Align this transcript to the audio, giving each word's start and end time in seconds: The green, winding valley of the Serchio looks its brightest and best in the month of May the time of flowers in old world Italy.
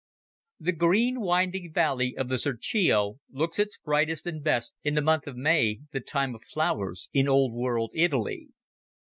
The 0.59 0.71
green, 0.71 1.19
winding 1.21 1.73
valley 1.73 2.17
of 2.17 2.27
the 2.27 2.39
Serchio 2.39 3.19
looks 3.29 3.59
its 3.59 3.77
brightest 3.77 4.25
and 4.25 4.43
best 4.43 4.73
in 4.83 4.95
the 4.95 5.01
month 5.03 5.27
of 5.27 5.37
May 5.37 5.81
the 5.91 5.99
time 5.99 6.33
of 6.33 6.43
flowers 6.43 7.07
in 7.13 7.27
old 7.27 7.53
world 7.53 7.91
Italy. 7.93 8.47